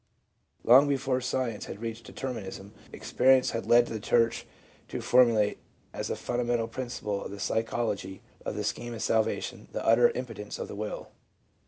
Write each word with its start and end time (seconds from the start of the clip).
Long 0.63 0.87
before 0.87 1.21
science 1.21 1.65
had 1.65 1.79
reached 1.79 2.05
determinism, 2.07 2.73
experience 2.91 3.51
had 3.51 3.67
led 3.67 3.85
the 3.85 3.99
church 3.99 4.47
to 4.87 4.97
formu 4.97 5.35
late 5.35 5.59
as 5.93 6.09
a 6.09 6.15
fundamental 6.15 6.67
principle 6.67 7.23
of 7.23 7.29
the 7.29 7.39
psychology 7.39 8.23
of 8.43 8.55
the 8.55 8.63
scheme 8.63 8.95
of 8.95 9.03
salvation 9.03 9.67
the 9.73 9.85
utter 9.85 10.09
impotency 10.09 10.59
of 10.59 10.67
the 10.67 10.75
will. 10.75 11.09